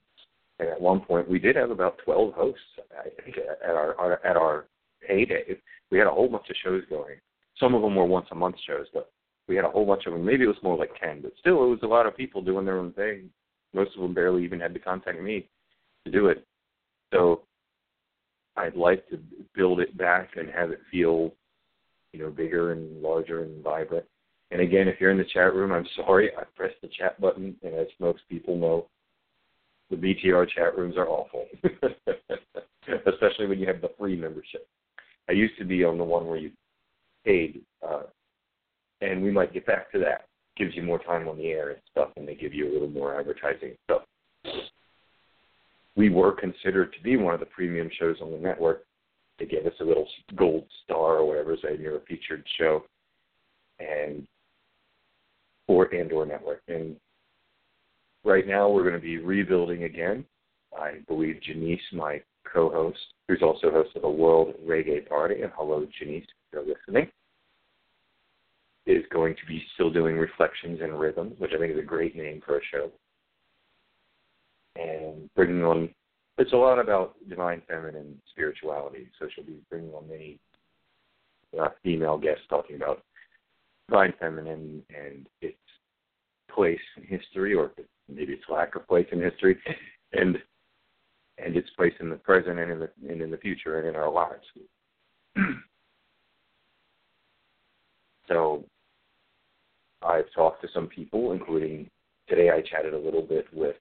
And 0.59 0.69
at 0.69 0.79
one 0.79 0.99
point, 0.99 1.29
we 1.29 1.39
did 1.39 1.55
have 1.55 1.71
about 1.71 1.97
12 2.05 2.33
hosts. 2.33 2.61
I 2.97 3.09
think 3.23 3.37
at 3.37 3.69
our, 3.69 3.95
our 3.95 4.25
at 4.25 4.37
our 4.37 4.65
heyday, 5.07 5.57
we 5.89 5.97
had 5.97 6.07
a 6.07 6.11
whole 6.11 6.29
bunch 6.29 6.49
of 6.49 6.55
shows 6.63 6.83
going. 6.89 7.15
Some 7.59 7.73
of 7.73 7.81
them 7.81 7.95
were 7.95 8.05
once 8.05 8.27
a 8.31 8.35
month 8.35 8.55
shows, 8.65 8.87
but 8.93 9.11
we 9.47 9.55
had 9.55 9.65
a 9.65 9.69
whole 9.69 9.85
bunch 9.85 10.05
of 10.05 10.13
them. 10.13 10.25
Maybe 10.25 10.43
it 10.43 10.47
was 10.47 10.63
more 10.63 10.77
like 10.77 10.91
10, 11.01 11.21
but 11.21 11.33
still, 11.39 11.63
it 11.63 11.67
was 11.67 11.79
a 11.83 11.87
lot 11.87 12.05
of 12.05 12.15
people 12.15 12.41
doing 12.41 12.65
their 12.65 12.77
own 12.77 12.93
thing. 12.93 13.29
Most 13.73 13.95
of 13.95 14.01
them 14.01 14.13
barely 14.13 14.43
even 14.43 14.59
had 14.59 14.73
to 14.73 14.79
contact 14.79 15.21
me 15.21 15.47
to 16.05 16.11
do 16.11 16.27
it. 16.27 16.45
So 17.13 17.43
I'd 18.57 18.75
like 18.75 19.07
to 19.09 19.19
build 19.55 19.79
it 19.79 19.97
back 19.97 20.31
and 20.35 20.49
have 20.49 20.71
it 20.71 20.81
feel, 20.91 21.31
you 22.11 22.19
know, 22.19 22.29
bigger 22.29 22.73
and 22.73 23.01
larger 23.01 23.43
and 23.43 23.63
vibrant. 23.63 24.05
And 24.51 24.61
again, 24.61 24.87
if 24.87 24.99
you're 24.99 25.11
in 25.11 25.17
the 25.17 25.23
chat 25.23 25.53
room, 25.55 25.71
I'm 25.71 25.87
sorry, 25.95 26.31
I 26.35 26.43
pressed 26.55 26.75
the 26.81 26.89
chat 26.89 27.19
button, 27.21 27.55
and 27.63 27.73
as 27.73 27.87
most 27.99 28.21
people 28.29 28.57
know, 28.57 28.87
the 29.89 29.95
BTR 29.95 30.47
chat 30.49 30.77
rooms 30.77 30.97
are 30.97 31.07
awful, 31.07 31.45
especially 33.07 33.47
when 33.47 33.59
you 33.59 33.67
have 33.67 33.81
the 33.81 33.91
free 33.97 34.15
membership. 34.15 34.67
I 35.29 35.33
used 35.33 35.57
to 35.59 35.65
be 35.65 35.83
on 35.83 35.97
the 35.97 36.03
one 36.03 36.27
where 36.27 36.37
you 36.37 36.51
paid, 37.25 37.61
uh, 37.87 38.03
and 39.01 39.23
we 39.23 39.31
might 39.31 39.53
get 39.53 39.65
back 39.65 39.91
to 39.91 39.99
that. 39.99 40.25
Gives 40.55 40.75
you 40.75 40.83
more 40.83 40.99
time 40.99 41.27
on 41.27 41.37
the 41.37 41.47
air 41.47 41.69
and 41.71 41.79
stuff, 41.89 42.09
and 42.15 42.27
they 42.27 42.35
give 42.35 42.53
you 42.53 42.69
a 42.69 42.73
little 42.73 42.89
more 42.89 43.19
advertising 43.19 43.75
stuff 43.85 44.03
we 45.95 46.09
were 46.09 46.31
considered 46.31 46.93
to 46.93 47.03
be 47.03 47.17
one 47.17 47.33
of 47.33 47.39
the 47.39 47.45
premium 47.45 47.89
shows 47.99 48.17
on 48.21 48.31
the 48.31 48.37
network. 48.37 48.85
They 49.39 49.45
gave 49.45 49.65
us 49.65 49.73
a 49.79 49.83
little 49.83 50.07
gold 50.35 50.65
star 50.83 51.17
or 51.17 51.27
whatever, 51.27 51.57
saying 51.61 51.81
you're 51.81 51.97
a 51.97 52.01
featured 52.01 52.43
show, 52.57 52.83
and 53.79 54.27
or 55.67 55.85
and 55.85 56.11
or 56.11 56.25
network. 56.25 56.61
And 56.67 56.95
right 58.23 58.47
now 58.47 58.69
we're 58.69 58.83
going 58.83 58.93
to 58.93 58.99
be 58.99 59.17
rebuilding 59.17 59.83
again. 59.83 60.25
I 60.77 60.99
believe 61.07 61.41
Janice, 61.41 61.79
my 61.93 62.21
co-host, 62.51 62.97
who's 63.27 63.41
also 63.41 63.71
host 63.71 63.95
of 63.95 64.01
the 64.01 64.09
World 64.09 64.55
Reggae 64.67 65.07
Party, 65.07 65.41
and 65.41 65.51
hello, 65.55 65.85
Janice, 65.99 66.25
if 66.25 66.53
you're 66.53 66.65
listening, 66.65 67.09
is 68.85 69.03
going 69.11 69.35
to 69.35 69.45
be 69.47 69.63
still 69.73 69.91
doing 69.91 70.17
Reflections 70.17 70.79
and 70.81 70.99
Rhythms, 70.99 71.33
which 71.39 71.51
I 71.55 71.59
think 71.59 71.73
is 71.73 71.79
a 71.79 71.83
great 71.83 72.15
name 72.15 72.41
for 72.45 72.57
a 72.57 72.61
show. 72.71 72.91
And 74.75 75.29
bringing 75.35 75.63
on, 75.63 75.89
it's 76.37 76.53
a 76.53 76.57
lot 76.57 76.79
about 76.79 77.15
divine 77.29 77.61
feminine 77.67 78.19
spirituality, 78.31 79.07
so 79.19 79.27
she'll 79.33 79.45
be 79.45 79.59
bringing 79.69 79.93
on 79.93 80.07
many 80.09 80.39
uh, 81.59 81.69
female 81.83 82.17
guests 82.17 82.43
talking 82.49 82.75
about 82.75 83.03
divine 83.87 84.13
feminine 84.19 84.81
and 84.89 85.27
its 85.41 85.57
place 86.53 86.79
in 86.97 87.03
history, 87.03 87.53
or 87.53 87.71
maybe 88.09 88.33
its 88.33 88.43
lack 88.49 88.75
of 88.75 88.87
place 88.87 89.07
in 89.11 89.21
history, 89.21 89.57
and 90.13 90.37
and 91.39 91.55
its 91.55 91.69
place 91.71 91.93
in 91.99 92.09
the 92.09 92.15
present 92.15 92.59
and 92.59 92.71
in 92.71 92.79
the 92.79 92.89
and 93.09 93.21
in 93.21 93.31
the 93.31 93.37
future 93.37 93.79
and 93.79 93.87
in 93.87 93.95
our 93.95 94.11
lives. 94.11 94.45
so 98.27 98.63
I've 100.01 100.31
talked 100.35 100.61
to 100.61 100.67
some 100.73 100.87
people, 100.87 101.31
including 101.31 101.89
today 102.27 102.49
I 102.49 102.61
chatted 102.61 102.93
a 102.93 102.99
little 102.99 103.21
bit 103.21 103.45
with 103.53 103.75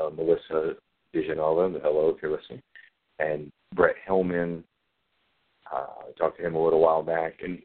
uh, 0.00 0.10
Melissa 0.10 0.74
Dijanova, 1.14 1.80
hello 1.82 2.10
if 2.10 2.22
you're 2.22 2.36
listening, 2.36 2.62
and 3.18 3.50
Brett 3.74 3.96
Hellman. 4.08 4.62
Uh, 5.72 5.86
I 6.08 6.12
talked 6.18 6.38
to 6.38 6.46
him 6.46 6.54
a 6.54 6.62
little 6.62 6.80
while 6.80 7.02
back, 7.02 7.40
and 7.42 7.60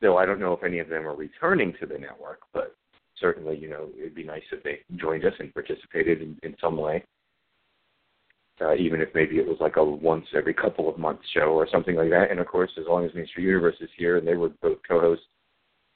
though 0.00 0.16
I 0.16 0.26
don't 0.26 0.40
know 0.40 0.52
if 0.52 0.64
any 0.64 0.78
of 0.78 0.88
them 0.88 1.06
are 1.06 1.14
returning 1.14 1.74
to 1.80 1.86
the 1.86 1.98
network, 1.98 2.40
but 2.52 2.74
certainly, 3.18 3.56
you 3.56 3.68
know, 3.68 3.88
it'd 3.98 4.14
be 4.14 4.24
nice 4.24 4.42
if 4.52 4.62
they 4.62 4.80
joined 4.96 5.24
us 5.24 5.34
and 5.38 5.52
participated 5.52 6.22
in, 6.22 6.36
in 6.42 6.56
some 6.60 6.76
way. 6.76 7.04
Uh, 8.60 8.74
even 8.74 9.00
if 9.00 9.08
maybe 9.14 9.36
it 9.38 9.46
was 9.46 9.56
like 9.58 9.76
a 9.76 9.84
once 9.84 10.26
every 10.36 10.52
couple 10.52 10.86
of 10.86 10.98
months 10.98 11.22
show 11.32 11.46
or 11.46 11.66
something 11.72 11.96
like 11.96 12.10
that. 12.10 12.30
And 12.30 12.38
of 12.40 12.46
course, 12.46 12.70
as 12.78 12.84
long 12.86 13.06
as 13.06 13.10
Mr. 13.12 13.38
Universe 13.38 13.76
is 13.80 13.88
here 13.96 14.18
and 14.18 14.28
they 14.28 14.34
were 14.34 14.50
both 14.60 14.76
co-hosts, 14.86 15.24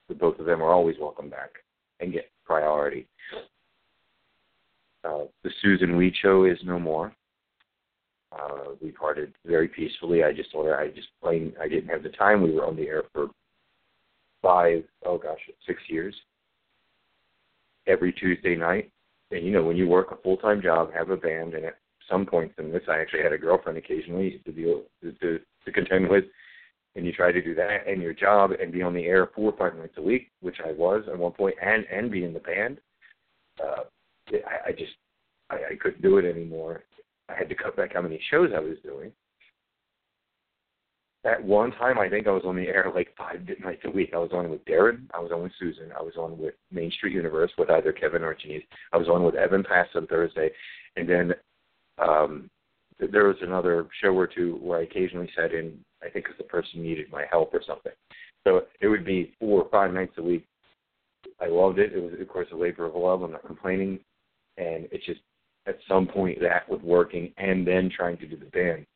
the 0.09 0.15
both 0.15 0.39
of 0.39 0.47
them 0.47 0.63
are 0.63 0.73
always 0.73 0.97
welcome 0.99 1.29
back 1.29 1.51
and 2.01 2.13
get 2.13 2.31
priority. 2.47 3.07
Uh, 5.05 5.25
the 5.43 5.51
Susan 5.61 5.97
Weed 5.97 6.15
show 6.21 6.45
is 6.45 6.59
no 6.65 6.79
more. 6.79 7.15
Uh, 8.33 8.73
we 8.83 8.91
parted 8.91 9.33
very 9.47 9.69
peacefully. 9.69 10.25
I 10.25 10.33
just 10.33 10.51
told 10.51 10.67
her 10.67 10.79
I 10.79 10.89
just 10.89 11.09
plain 11.23 11.53
I 11.61 11.69
didn't 11.69 11.89
have 11.89 12.03
the 12.03 12.09
time. 12.11 12.43
We 12.43 12.53
were 12.53 12.67
on 12.67 12.77
the 12.77 12.89
air 12.89 13.05
for 13.13 13.29
five, 14.43 14.85
oh 15.05 15.19
gosh, 15.19 15.39
six 15.67 15.81
years. 15.89 16.15
Every 17.87 18.13
Tuesday 18.13 18.57
night, 18.57 18.91
and 19.31 19.45
you 19.45 19.53
know 19.53 19.63
when 19.63 19.77
you 19.77 19.87
work 19.87 20.11
a 20.11 20.17
full 20.17 20.39
time 20.39 20.63
job, 20.63 20.93
have 20.95 21.11
a 21.11 21.17
band, 21.17 21.55
and 21.55 21.67
at 21.67 21.77
some 22.11 22.25
points 22.25 22.55
in 22.59 22.73
this, 22.73 22.83
I 22.89 22.99
actually 22.99 23.23
had 23.23 23.33
a 23.33 23.39
girlfriend 23.39 23.79
occasionally 23.79 24.41
to 24.45 24.53
deal 24.53 24.83
to 25.03 25.13
to, 25.13 25.39
to 25.67 25.73
contend 25.73 26.09
with, 26.09 26.25
and 26.97 27.05
you 27.05 27.13
try 27.13 27.31
to 27.31 27.43
do 27.43 27.55
that 27.55 27.87
and 27.87 28.01
your 28.01 28.15
job 28.15 28.53
and 28.53 28.73
be 28.73 28.83
on 28.83 28.95
the 28.95 29.05
air 29.05 29.29
four 29.35 29.53
or 29.53 29.57
five 29.57 29.79
nights 29.79 29.95
a 29.99 30.03
week, 30.03 30.31
which 30.41 30.57
I 30.65 30.73
was 30.73 31.05
at 31.09 31.19
one 31.19 31.33
point, 31.33 31.57
and 31.63 31.85
and 31.93 32.11
be 32.11 32.25
in 32.25 32.33
the 32.33 32.41
band. 32.41 32.79
Uh, 33.63 33.85
I, 34.29 34.69
I 34.71 34.73
just 34.73 34.93
I, 35.51 35.57
I 35.73 35.77
couldn't 35.81 36.03
do 36.03 36.19
it 36.19 36.25
anymore. 36.25 36.85
I 37.29 37.35
had 37.35 37.49
to 37.49 37.55
cut 37.55 37.77
back 37.77 37.95
how 37.95 38.03
many 38.03 38.21
shows 38.31 38.51
I 38.55 38.61
was 38.61 38.77
doing. 38.83 39.13
At 41.25 41.43
one 41.43 41.73
time, 41.73 41.99
I 41.99 42.11
think 42.11 42.27
I 42.27 42.33
was 42.33 42.43
on 42.45 42.55
the 42.55 42.69
air 42.69 42.93
like 42.95 43.15
five 43.17 43.41
nights 43.65 43.81
a 43.85 43.91
week. 43.91 44.11
I 44.13 44.19
was 44.19 44.31
on 44.33 44.51
with 44.51 44.63
Darren. 44.67 45.07
I 45.15 45.21
was 45.21 45.33
on 45.33 45.43
with 45.43 45.53
Susan. 45.59 45.91
I 45.99 46.03
was 46.03 46.15
on 46.19 46.39
with 46.39 46.55
Main 46.71 46.91
Street 46.91 47.15
Universe 47.15 47.51
with 47.57 47.71
either 47.71 47.93
Kevin 47.93 48.23
or 48.23 48.35
Janice. 48.35 48.63
I 48.93 48.99
was 48.99 49.09
on 49.09 49.23
with 49.25 49.35
Evan 49.35 49.65
Pass 49.65 49.89
on 49.95 50.07
Thursday, 50.07 50.51
and 50.97 51.09
then 51.09 51.33
um, 51.99 52.51
there 52.99 53.27
was 53.27 53.37
another 53.41 53.87
show 54.03 54.11
or 54.11 54.27
two 54.27 54.59
where 54.61 54.81
I 54.81 54.83
occasionally 54.83 55.31
sat 55.35 55.53
in. 55.53 55.79
I 56.03 56.11
think 56.11 56.27
because 56.27 56.37
the 56.37 56.45
person 56.45 56.83
needed 56.83 57.11
my 57.11 57.25
help 57.31 57.55
or 57.55 57.63
something. 57.67 57.93
So 58.47 58.63
it 58.81 58.89
would 58.89 59.07
be 59.07 59.35
four 59.41 59.63
or 59.63 59.71
five 59.71 59.95
nights 59.95 60.13
a 60.19 60.23
week. 60.23 60.45
I 61.41 61.47
loved 61.47 61.79
it. 61.79 61.95
It 61.95 62.03
was, 62.03 62.13
of 62.21 62.29
course, 62.29 62.49
a 62.53 62.57
labor 62.57 62.85
of 62.85 62.95
love. 62.95 63.23
I'm 63.23 63.33
not 63.33 63.47
complaining, 63.47 63.99
and 64.57 64.89
it's 64.93 65.05
just 65.07 65.21
at 65.67 65.79
some 65.89 66.07
point 66.07 66.41
that 66.41 66.69
with 66.69 66.83
working 66.83 67.33
and 67.39 67.67
then 67.67 67.91
trying 67.95 68.17
to 68.19 68.27
do 68.27 68.37
the 68.37 68.45
band. 68.47 68.87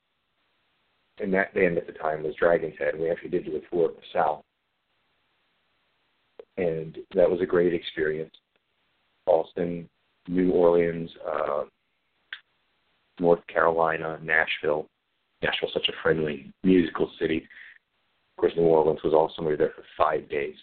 And 1.21 1.33
that 1.35 1.55
band 1.55 1.79
at 1.79 1.87
the 1.87 1.93
time 1.93 2.23
was 2.23 2.35
Dragon's 2.37 2.79
Head. 2.79 2.99
We 2.99 3.11
actually 3.11 3.31
did 3.31 3.45
do 3.45 3.57
a 3.57 3.75
tour 3.75 3.89
of 3.89 3.97
the 3.97 4.03
South. 4.13 4.43
And 6.57 6.97
that 7.15 7.31
was 7.31 7.41
a 7.41 7.47
great 7.47 7.75
experience. 7.75 8.35
Boston, 9.27 9.89
New 10.29 10.53
Orleans, 10.53 11.11
uh, 11.27 11.65
North 13.21 13.45
Carolina, 13.47 14.19
Nashville. 14.23 14.87
Nashville's 15.43 15.73
such 15.73 15.89
a 15.89 16.03
friendly 16.03 16.53
musical 16.63 17.11
city. 17.19 17.49
Of 18.37 18.41
course, 18.41 18.53
New 18.57 18.65
Orleans 18.65 19.03
was 19.03 19.13
awesome. 19.13 19.45
We 19.45 19.53
were 19.53 19.57
there 19.57 19.73
for 19.75 19.85
five 19.97 20.29
days, 20.29 20.55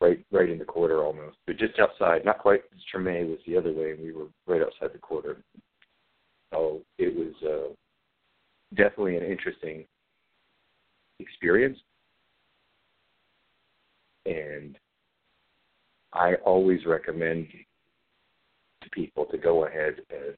right, 0.00 0.24
right 0.30 0.50
in 0.50 0.58
the 0.58 0.64
quarter 0.64 1.02
almost, 1.02 1.36
but 1.46 1.56
just 1.56 1.78
outside. 1.78 2.24
Not 2.24 2.38
quite. 2.38 2.62
Treme 2.92 3.28
was 3.28 3.38
the 3.46 3.56
other 3.56 3.72
way, 3.72 3.92
and 3.92 4.02
we 4.02 4.12
were 4.12 4.26
right 4.46 4.62
outside 4.62 4.92
the 4.92 4.98
quarter. 4.98 5.38
So 6.52 6.80
it 6.98 7.14
was 7.14 7.34
uh, 7.42 7.74
definitely 8.74 9.16
an 9.16 9.24
interesting 9.24 9.84
experience, 11.18 11.78
and 14.24 14.78
I 16.12 16.34
always 16.44 16.86
recommend 16.86 17.48
to 18.82 18.90
people 18.90 19.26
to 19.26 19.38
go 19.38 19.66
ahead 19.66 19.96
and 20.10 20.34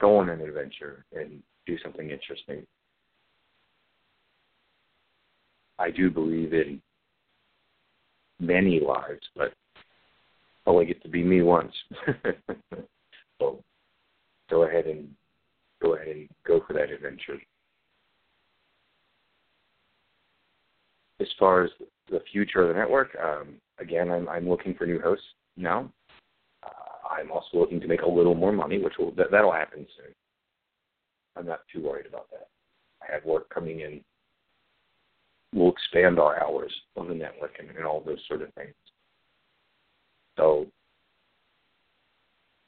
go 0.00 0.16
on 0.16 0.28
an 0.28 0.40
adventure 0.40 1.04
and 1.12 1.42
do 1.66 1.76
something 1.82 2.10
interesting. 2.10 2.66
I 5.78 5.90
do 5.90 6.10
believe 6.10 6.52
in 6.52 6.80
many 8.40 8.80
lives, 8.80 9.22
but 9.36 9.52
only 10.66 10.86
get 10.86 11.02
to 11.02 11.08
be 11.08 11.24
me 11.24 11.42
once. 11.42 11.72
so 13.40 13.62
go 14.50 14.62
ahead 14.64 14.86
and 14.86 15.08
go 15.82 15.94
ahead 15.94 16.08
and 16.08 16.28
go 16.46 16.60
for 16.66 16.72
that 16.74 16.90
adventure. 16.90 17.40
As 21.20 21.28
far 21.38 21.64
as 21.64 21.70
the 22.10 22.20
future 22.32 22.62
of 22.62 22.68
the 22.68 22.74
network, 22.74 23.16
um, 23.22 23.54
again, 23.80 24.10
I'm, 24.10 24.28
I'm 24.28 24.48
looking 24.48 24.74
for 24.74 24.86
new 24.86 25.00
hosts 25.00 25.24
now. 25.56 25.90
Uh, 26.62 27.08
I'm 27.10 27.32
also 27.32 27.58
looking 27.58 27.80
to 27.80 27.88
make 27.88 28.02
a 28.02 28.08
little 28.08 28.34
more 28.34 28.52
money, 28.52 28.78
which 28.78 28.94
will 28.98 29.10
that, 29.12 29.30
that'll 29.30 29.52
happen 29.52 29.86
soon. 29.96 30.14
I'm 31.36 31.46
not 31.46 31.60
too 31.72 31.82
worried 31.82 32.06
about 32.06 32.30
that. 32.30 32.48
I 33.02 33.12
have 33.12 33.24
work 33.24 33.48
coming 33.50 33.80
in. 33.80 34.00
We'll 35.54 35.72
expand 35.72 36.18
our 36.18 36.42
hours 36.42 36.72
on 36.96 37.08
the 37.08 37.14
network 37.14 37.56
and, 37.58 37.70
and 37.70 37.86
all 37.86 38.02
those 38.04 38.20
sort 38.28 38.42
of 38.42 38.52
things. 38.54 38.74
So 40.36 40.66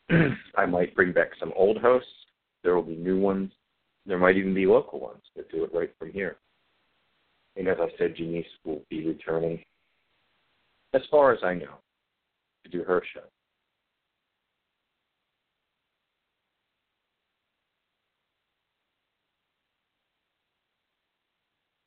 I 0.56 0.66
might 0.66 0.94
bring 0.94 1.12
back 1.12 1.30
some 1.38 1.52
old 1.56 1.78
hosts. 1.78 2.08
There 2.62 2.75
will 2.75 2.82
be 2.82 2.96
new 2.96 3.20
ones. 3.20 3.52
There 4.06 4.18
might 4.18 4.37
even 4.37 4.54
be 4.54 4.66
local 4.66 4.99
ones 4.99 5.22
that 5.37 5.50
do 5.50 5.64
it 5.64 5.75
right 5.75 5.90
from 5.99 6.12
here. 6.12 6.37
And 7.56 7.68
as 7.68 7.76
I 7.80 7.88
said, 7.99 8.16
Janice 8.16 8.46
will 8.64 8.82
be 8.88 9.06
returning, 9.06 9.62
as 10.94 11.02
far 11.10 11.32
as 11.32 11.40
I 11.44 11.54
know, 11.54 11.75
to 12.64 12.70
do 12.70 12.82
her 12.84 13.02
show. 13.12 13.25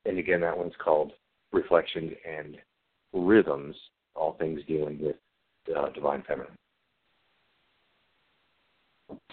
And 0.05 0.17
again, 0.17 0.41
that 0.41 0.57
one's 0.57 0.73
called 0.83 1.13
Reflections 1.51 2.11
and 2.27 2.57
Rhythms, 3.13 3.75
all 4.15 4.35
things 4.39 4.61
dealing 4.67 4.99
with 5.01 5.15
uh, 5.75 5.89
Divine 5.89 6.23
Feminine. 6.27 6.57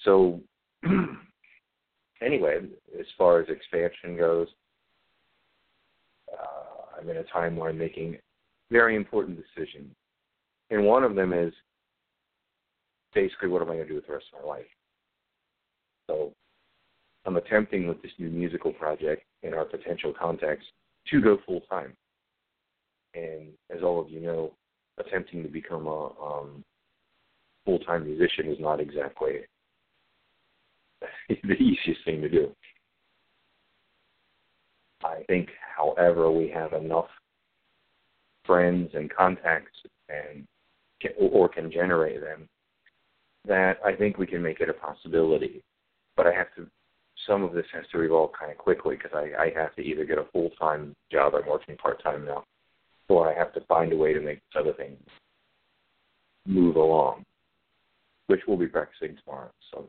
So, 0.03 0.41
anyway, 2.23 2.61
as 2.99 3.07
far 3.17 3.41
as 3.41 3.49
expansion 3.49 4.17
goes, 4.17 4.49
uh, 6.33 6.99
I'm 7.01 7.09
in 7.09 7.17
a 7.17 7.25
time 7.25 7.57
where 7.57 7.71
I'm 7.71 7.79
making 7.79 8.19
very 8.71 8.97
important 8.97 9.39
decisions. 9.39 9.95
And 10.71 10.85
one 10.85 11.03
of 11.03 11.15
them 11.15 11.33
is 11.33 11.53
basically 13.15 13.49
what 13.49 13.63
am 13.63 13.71
I 13.71 13.75
going 13.75 13.87
to 13.87 13.89
do 13.89 13.95
with 13.97 14.07
the 14.07 14.13
rest 14.13 14.27
of 14.33 14.45
my 14.45 14.49
life? 14.49 14.67
So 16.07 16.33
I'm 17.27 17.37
attempting 17.37 17.87
with 17.87 18.01
this 18.03 18.13
new 18.19 18.31
musical 18.31 18.73
project 18.73 19.25
in 19.43 19.55
our 19.55 19.65
potential 19.65 20.13
contacts 20.19 20.65
to 21.11 21.21
go 21.21 21.39
full 21.47 21.61
time. 21.71 21.93
And 23.15 23.49
as 23.75 23.83
all 23.83 24.01
of 24.01 24.09
you 24.09 24.21
know, 24.21 24.53
attempting 24.99 25.43
to 25.43 25.49
become 25.49 25.87
a 25.87 26.07
um, 26.23 26.65
full 27.65 27.79
time 27.81 28.05
musician 28.05 28.47
is 28.51 28.59
not 28.61 28.81
exactly 28.81 29.41
the 31.29 31.55
easiest 31.55 32.05
thing 32.05 32.21
to 32.23 32.29
do. 32.29 32.55
I 35.03 35.23
think, 35.29 35.49
however, 35.77 36.31
we 36.31 36.49
have 36.49 36.73
enough 36.75 37.09
friends 38.45 38.91
and 38.95 39.11
contacts 39.11 39.79
and 40.09 40.47
or 41.19 41.49
can 41.49 41.73
generate 41.73 42.21
them 42.21 42.47
that 43.47 43.79
I 43.85 43.95
think 43.95 44.19
we 44.19 44.27
can 44.27 44.43
make 44.43 44.61
it 44.61 44.69
a 44.69 44.75
possibility. 44.75 45.63
But 46.17 46.27
I 46.27 46.33
have 46.35 46.55
to 46.57 46.67
some 47.27 47.43
of 47.43 47.53
this 47.53 47.67
has 47.73 47.85
to 47.93 48.01
evolve 48.01 48.31
kind 48.39 48.51
of 48.51 48.59
quickly 48.59 48.97
because 48.97 49.13
I, 49.15 49.43
I 49.43 49.53
have 49.55 49.75
to 49.77 49.83
either 49.83 50.05
get 50.05 50.19
a 50.19 50.27
full 50.33 50.51
time 50.59 50.95
job. 51.11 51.35
I'm 51.35 51.49
working 51.49 51.77
part 51.77 52.03
time 52.03 52.25
now, 52.25 52.45
or 53.09 53.33
I 53.33 53.37
have 53.37 53.53
to 53.55 53.61
find 53.63 53.93
a 53.93 53.97
way 53.97 54.13
to 54.13 54.21
make 54.21 54.41
other 54.59 54.73
thing 54.73 54.97
move 56.47 56.77
along, 56.77 57.25
which 58.27 58.41
we'll 58.47 58.57
be 58.57 58.67
practicing 58.67 59.17
tomorrow. 59.23 59.51
So 59.71 59.89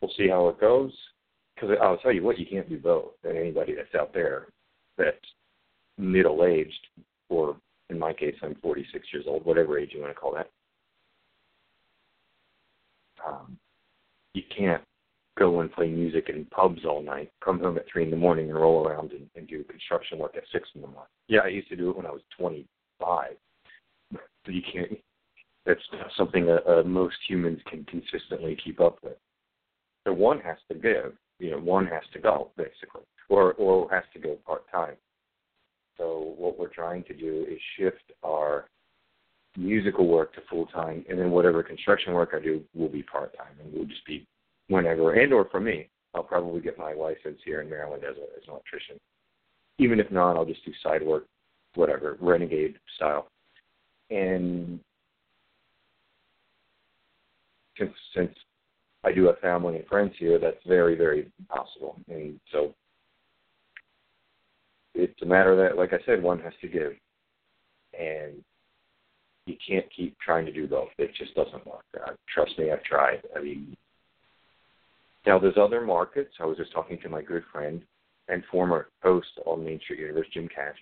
we'll 0.00 0.12
see 0.16 0.28
how 0.28 0.48
it 0.48 0.60
goes. 0.60 0.92
Because 1.54 1.76
I'll 1.80 1.98
tell 1.98 2.12
you 2.12 2.22
what, 2.22 2.38
you 2.38 2.46
can't 2.46 2.68
do 2.68 2.78
both. 2.78 3.12
And 3.22 3.38
anybody 3.38 3.74
that's 3.74 3.94
out 3.94 4.12
there 4.12 4.48
that's 4.98 5.16
middle 5.98 6.44
aged, 6.44 6.86
or 7.28 7.56
in 7.90 7.98
my 7.98 8.12
case, 8.12 8.34
I'm 8.42 8.56
46 8.56 9.06
years 9.12 9.24
old, 9.28 9.44
whatever 9.44 9.78
age 9.78 9.90
you 9.94 10.00
want 10.00 10.12
to 10.12 10.18
call 10.18 10.34
that. 10.34 10.50
Um, 13.26 13.56
you 14.34 14.42
can't 14.54 14.82
go 15.38 15.60
and 15.60 15.72
play 15.72 15.88
music 15.88 16.28
in 16.28 16.44
pubs 16.46 16.84
all 16.84 17.02
night, 17.02 17.30
come 17.44 17.58
home 17.58 17.76
at 17.76 17.86
three 17.90 18.04
in 18.04 18.10
the 18.10 18.16
morning 18.16 18.50
and 18.50 18.58
roll 18.58 18.86
around 18.86 19.12
and, 19.12 19.28
and 19.34 19.48
do 19.48 19.64
construction 19.64 20.18
work 20.18 20.36
at 20.36 20.44
six 20.52 20.68
in 20.74 20.80
the 20.80 20.86
morning. 20.86 21.08
Yeah, 21.28 21.40
I 21.40 21.48
used 21.48 21.68
to 21.70 21.76
do 21.76 21.90
it 21.90 21.96
when 21.96 22.06
I 22.06 22.10
was 22.10 22.22
25. 22.38 23.32
But 24.12 24.54
you 24.54 24.62
can't. 24.72 24.98
That's 25.66 25.80
not 25.92 26.10
something 26.16 26.46
that 26.46 26.66
uh, 26.70 26.82
most 26.84 27.16
humans 27.26 27.60
can 27.68 27.84
consistently 27.84 28.56
keep 28.62 28.80
up 28.80 28.98
with. 29.02 29.16
So 30.06 30.12
one 30.12 30.38
has 30.40 30.58
to 30.70 30.74
give. 30.74 31.14
You 31.40 31.52
know, 31.52 31.58
one 31.58 31.86
has 31.86 32.02
to 32.12 32.20
go 32.20 32.50
basically, 32.56 33.02
or 33.28 33.54
or 33.54 33.90
has 33.90 34.04
to 34.12 34.20
go 34.20 34.36
part 34.46 34.70
time. 34.70 34.94
So 35.98 36.34
what 36.36 36.58
we're 36.58 36.68
trying 36.68 37.02
to 37.04 37.14
do 37.14 37.46
is 37.50 37.58
shift 37.76 38.12
our 38.22 38.66
musical 39.56 40.06
work 40.06 40.34
to 40.34 40.42
full 40.50 40.66
time, 40.66 41.04
and 41.08 41.18
then 41.18 41.30
whatever 41.30 41.62
construction 41.62 42.12
work 42.12 42.30
I 42.34 42.40
do 42.40 42.62
will 42.74 42.88
be 42.88 43.02
part 43.02 43.36
time, 43.36 43.54
and 43.62 43.72
we'll 43.72 43.86
just 43.86 44.04
be 44.06 44.26
whenever, 44.68 45.14
and 45.14 45.32
or 45.32 45.46
for 45.50 45.60
me, 45.60 45.88
I'll 46.14 46.22
probably 46.22 46.60
get 46.60 46.78
my 46.78 46.92
license 46.92 47.40
here 47.44 47.60
in 47.60 47.68
Maryland 47.68 48.04
as, 48.04 48.16
a, 48.16 48.36
as 48.36 48.44
an 48.46 48.50
electrician. 48.50 48.96
Even 49.78 49.98
if 49.98 50.10
not, 50.10 50.36
I'll 50.36 50.44
just 50.44 50.64
do 50.64 50.72
side 50.82 51.04
work, 51.04 51.26
whatever, 51.74 52.16
renegade 52.20 52.76
style. 52.96 53.28
And 54.10 54.78
since 57.78 57.92
since 58.14 58.32
I 59.02 59.12
do 59.12 59.24
have 59.26 59.38
family 59.40 59.76
and 59.76 59.86
friends 59.86 60.12
here, 60.18 60.38
that's 60.38 60.62
very 60.66 60.96
very 60.96 61.30
possible. 61.48 61.96
And 62.08 62.38
so 62.52 62.72
it's 64.94 65.20
a 65.22 65.26
matter 65.26 65.56
that, 65.56 65.76
like 65.76 65.92
I 65.92 65.98
said, 66.06 66.22
one 66.22 66.38
has 66.40 66.52
to 66.60 66.68
give, 66.68 66.92
and 67.98 68.34
you 69.46 69.56
can't 69.66 69.86
keep 69.94 70.16
trying 70.20 70.46
to 70.46 70.52
do 70.52 70.68
both. 70.68 70.88
It 70.98 71.10
just 71.18 71.34
doesn't 71.34 71.66
work. 71.66 71.84
Uh, 71.94 72.12
trust 72.32 72.56
me, 72.58 72.70
I've 72.70 72.84
tried. 72.84 73.22
I 73.36 73.42
mean, 73.42 73.76
now, 75.26 75.38
there's 75.38 75.56
other 75.56 75.80
markets. 75.80 76.34
I 76.40 76.44
was 76.44 76.58
just 76.58 76.72
talking 76.72 76.98
to 77.02 77.08
my 77.08 77.22
good 77.22 77.44
friend 77.50 77.82
and 78.28 78.42
former 78.50 78.88
host 79.02 79.28
on 79.46 79.64
Main 79.64 79.80
Street 79.80 80.00
Universe, 80.00 80.26
Jim 80.32 80.48
Cash, 80.54 80.76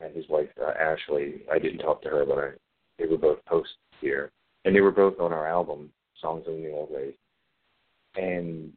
and 0.00 0.14
his 0.14 0.28
wife, 0.28 0.48
uh, 0.60 0.72
Ashley. 0.78 1.42
I 1.50 1.58
didn't 1.58 1.78
talk 1.78 2.02
to 2.02 2.08
her, 2.08 2.24
but 2.24 2.38
I, 2.38 2.50
they 2.98 3.06
were 3.06 3.18
both 3.18 3.38
hosts 3.46 3.74
here. 4.00 4.30
And 4.64 4.74
they 4.74 4.80
were 4.80 4.92
both 4.92 5.20
on 5.20 5.32
our 5.32 5.46
album, 5.46 5.90
Songs 6.20 6.44
in 6.46 6.62
the 6.62 6.72
Old 6.72 6.90
Ways. 6.90 7.14
And 8.16 8.72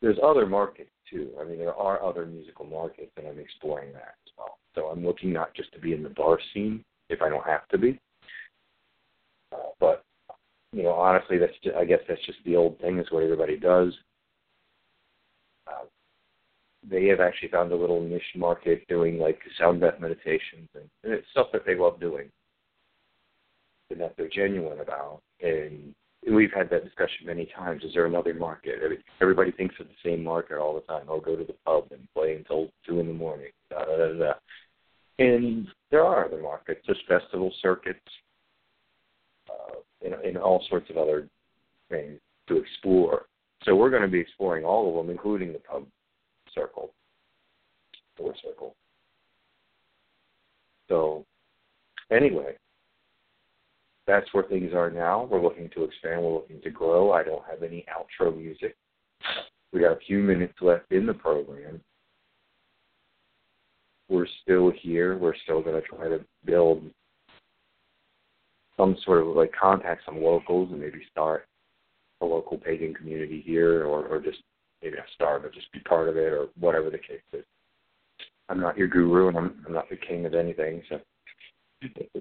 there's 0.00 0.18
other 0.22 0.46
markets, 0.46 0.90
too. 1.10 1.30
I 1.40 1.44
mean, 1.44 1.58
there 1.58 1.74
are 1.74 2.02
other 2.02 2.26
musical 2.26 2.64
markets, 2.64 3.12
and 3.16 3.26
I'm 3.26 3.38
exploring 3.38 3.92
that 3.92 4.14
as 4.26 4.32
well. 4.36 4.58
So 4.74 4.86
I'm 4.86 5.04
looking 5.04 5.32
not 5.32 5.54
just 5.54 5.72
to 5.72 5.80
be 5.80 5.92
in 5.92 6.02
the 6.02 6.10
bar 6.10 6.38
scene, 6.54 6.84
if 7.08 7.22
I 7.22 7.28
don't 7.28 7.46
have 7.46 7.66
to 7.68 7.78
be, 7.78 8.00
uh, 9.52 9.70
but 9.80 10.04
you 10.72 10.82
know, 10.82 10.92
honestly, 10.92 11.38
that's 11.38 11.52
just, 11.62 11.76
I 11.76 11.84
guess 11.84 12.00
that's 12.08 12.24
just 12.26 12.38
the 12.44 12.56
old 12.56 12.78
thing. 12.80 12.98
Is 12.98 13.10
what 13.10 13.22
everybody 13.22 13.58
does. 13.58 13.92
Uh, 15.66 15.86
they 16.88 17.06
have 17.06 17.20
actually 17.20 17.48
found 17.48 17.72
a 17.72 17.76
little 17.76 18.02
niche 18.02 18.22
market 18.36 18.86
doing 18.88 19.18
like 19.18 19.38
sound 19.58 19.80
bath 19.80 20.00
meditations, 20.00 20.68
and, 20.74 20.88
and 21.04 21.12
it's 21.12 21.26
stuff 21.30 21.48
that 21.52 21.64
they 21.66 21.74
love 21.74 22.00
doing, 22.00 22.30
and 23.90 24.00
that 24.00 24.14
they're 24.16 24.28
genuine 24.28 24.80
about. 24.80 25.20
And 25.40 25.94
we've 26.30 26.52
had 26.52 26.68
that 26.70 26.84
discussion 26.84 27.26
many 27.26 27.48
times. 27.56 27.82
Is 27.82 27.94
there 27.94 28.06
another 28.06 28.34
market? 28.34 28.80
Everybody 29.20 29.52
thinks 29.52 29.76
of 29.80 29.86
the 29.86 30.10
same 30.10 30.22
market 30.22 30.58
all 30.58 30.74
the 30.74 30.80
time. 30.82 31.06
I'll 31.08 31.20
go 31.20 31.36
to 31.36 31.44
the 31.44 31.54
pub 31.64 31.86
and 31.90 32.06
play 32.14 32.34
until 32.36 32.68
two 32.86 33.00
in 33.00 33.06
the 33.06 33.14
morning. 33.14 33.50
Da, 33.70 33.84
da, 33.84 33.96
da, 33.96 34.12
da. 34.12 34.32
And 35.18 35.66
there 35.90 36.04
are 36.04 36.26
other 36.26 36.42
markets. 36.42 36.82
There's 36.86 36.98
festival 37.08 37.52
circuits 37.60 37.98
and 40.02 40.36
all 40.36 40.64
sorts 40.68 40.90
of 40.90 40.96
other 40.96 41.28
things 41.90 42.18
to 42.48 42.56
explore. 42.56 43.26
So 43.64 43.74
we're 43.74 43.90
going 43.90 44.02
to 44.02 44.08
be 44.08 44.20
exploring 44.20 44.64
all 44.64 44.88
of 44.88 44.94
them, 45.06 45.10
including 45.10 45.52
the 45.52 45.58
pub 45.58 45.84
circle, 46.54 46.92
door 48.16 48.34
circle. 48.42 48.74
So 50.88 51.24
anyway, 52.10 52.56
that's 54.06 54.32
where 54.32 54.44
things 54.44 54.72
are 54.72 54.90
now. 54.90 55.28
We're 55.30 55.42
looking 55.42 55.68
to 55.74 55.84
expand. 55.84 56.22
We're 56.22 56.34
looking 56.34 56.60
to 56.62 56.70
grow. 56.70 57.12
I 57.12 57.22
don't 57.22 57.44
have 57.50 57.62
any 57.62 57.84
outro 57.92 58.36
music. 58.36 58.76
We 59.72 59.80
got 59.80 59.92
a 59.92 60.00
few 60.06 60.20
minutes 60.20 60.54
left 60.60 60.90
in 60.92 61.04
the 61.04 61.14
program. 61.14 61.80
We're 64.08 64.28
still 64.42 64.72
here. 64.80 65.18
We're 65.18 65.36
still 65.42 65.62
going 65.62 65.80
to 65.80 65.86
try 65.86 66.08
to 66.08 66.24
build 66.46 66.84
some 68.78 68.96
sort 69.04 69.20
of 69.20 69.28
like 69.28 69.52
contact 69.52 70.02
some 70.06 70.22
locals 70.22 70.70
and 70.70 70.80
maybe 70.80 71.00
start 71.10 71.46
a 72.20 72.24
local 72.24 72.56
pagan 72.56 72.94
community 72.94 73.42
here 73.44 73.84
or, 73.84 74.06
or 74.06 74.20
just 74.20 74.38
maybe 74.82 74.96
not 74.96 75.06
start 75.14 75.42
but 75.42 75.52
just 75.52 75.70
be 75.72 75.80
part 75.80 76.08
of 76.08 76.16
it 76.16 76.32
or 76.32 76.46
whatever 76.58 76.88
the 76.88 76.98
case 76.98 77.20
is. 77.32 77.44
I'm 78.48 78.60
not 78.60 78.78
your 78.78 78.88
guru 78.88 79.28
and 79.28 79.36
I'm 79.36 79.64
I'm 79.66 79.74
not 79.74 79.90
the 79.90 79.96
king 79.96 80.24
of 80.24 80.34
anything, 80.34 80.82
so 80.88 81.00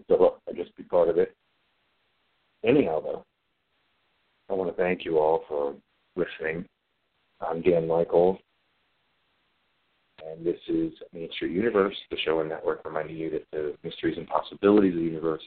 so 0.10 0.36
I 0.50 0.54
just 0.54 0.76
be 0.76 0.84
part 0.84 1.08
of 1.08 1.18
it. 1.18 1.36
Anyhow 2.66 3.02
though, 3.02 3.26
I 4.50 4.54
want 4.54 4.76
to 4.76 4.82
thank 4.82 5.06
you 5.06 5.20
all 5.20 5.44
for 5.48 5.76
listening. 6.16 6.66
I'm 7.40 7.62
Dan 7.62 7.88
Michael, 7.88 8.40
and 10.26 10.46
this 10.46 10.60
is 10.68 10.92
Street 11.36 11.52
Universe, 11.52 11.96
the 12.10 12.18
show 12.26 12.40
and 12.40 12.50
network 12.50 12.84
reminding 12.84 13.16
you 13.16 13.30
that 13.30 13.46
the 13.52 13.76
mysteries 13.84 14.18
and 14.18 14.28
possibilities 14.28 14.94
of 14.94 15.00
the 15.00 15.06
universe 15.06 15.44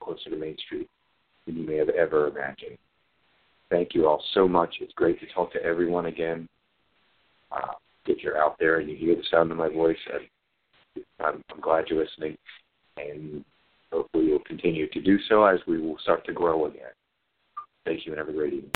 closer 0.00 0.30
to 0.30 0.36
Main 0.36 0.56
Street 0.66 0.88
than 1.46 1.56
you 1.56 1.66
may 1.66 1.76
have 1.76 1.88
ever 1.90 2.28
imagined. 2.28 2.78
Thank 3.70 3.94
you 3.94 4.06
all 4.06 4.22
so 4.34 4.46
much. 4.46 4.76
It's 4.80 4.92
great 4.94 5.18
to 5.20 5.26
talk 5.34 5.52
to 5.52 5.62
everyone 5.62 6.06
again. 6.06 6.48
Uh, 7.50 7.72
if 8.06 8.22
you're 8.22 8.38
out 8.38 8.56
there 8.58 8.78
and 8.78 8.88
you 8.88 8.96
hear 8.96 9.16
the 9.16 9.22
sound 9.30 9.50
of 9.50 9.56
my 9.56 9.68
voice, 9.68 9.96
I'm, 11.20 11.42
I'm 11.50 11.60
glad 11.60 11.86
you're 11.88 12.04
listening, 12.04 12.36
and 12.96 13.44
hopefully 13.90 14.26
you'll 14.26 14.40
continue 14.40 14.88
to 14.90 15.00
do 15.00 15.18
so 15.28 15.44
as 15.44 15.58
we 15.66 15.80
will 15.80 15.98
start 16.02 16.24
to 16.26 16.32
grow 16.32 16.66
again. 16.66 16.92
Thank 17.84 18.06
you 18.06 18.12
and 18.12 18.18
have 18.18 18.28
a 18.28 18.32
great 18.32 18.52
evening. 18.52 18.72